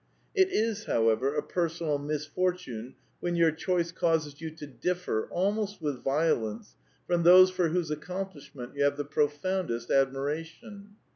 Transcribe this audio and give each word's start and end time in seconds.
It 0.33 0.49
is, 0.49 0.85
however, 0.85 1.35
a 1.35 1.43
personal 1.43 1.99
misfortune 1.99 2.95
when 3.19 3.35
your 3.35 3.51
choice 3.51 3.91
causes 3.91 4.41
you 4.41 4.49
to 4.49 4.65
differ, 4.65 5.27
almost 5.29 5.79
with 5.79 6.01
violence, 6.03 6.75
from 7.05 7.21
those 7.21 7.51
for 7.51 7.67
whose 7.69 7.91
accomplishment 7.91 8.73
you 8.75 8.83
have 8.83 8.97
the 8.97 9.05
profoundest 9.05 9.89
admira 9.91 10.43
tion. 10.43 10.95